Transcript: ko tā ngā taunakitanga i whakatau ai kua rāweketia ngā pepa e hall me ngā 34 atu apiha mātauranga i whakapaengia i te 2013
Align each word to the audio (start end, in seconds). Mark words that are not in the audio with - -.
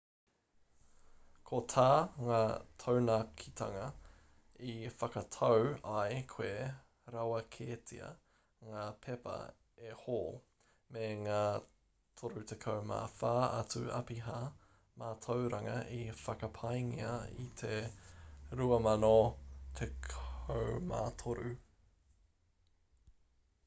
ko 1.47 1.57
tā 1.71 1.83
ngā 2.27 2.37
taunakitanga 2.83 3.89
i 4.69 4.71
whakatau 5.01 5.65
ai 5.97 6.15
kua 6.31 6.63
rāweketia 7.15 8.07
ngā 8.69 8.85
pepa 9.07 9.35
e 9.89 9.91
hall 10.05 10.33
me 10.97 11.03
ngā 11.27 11.43
34 12.23 13.37
atu 13.61 13.81
apiha 13.99 14.37
mātauranga 15.03 15.75
i 15.99 15.99
whakapaengia 16.23 17.11
i 17.43 17.45
te 17.63 17.75
2013 18.63 21.53